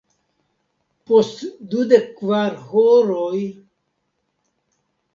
Post 1.11 1.43
dudek 1.75 2.09
kvar 2.23 2.59
horoj... 2.73 3.39